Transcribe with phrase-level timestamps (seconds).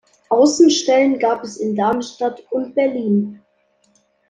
[0.29, 3.39] Außenstellen gab es in Darmstadt und Berlin.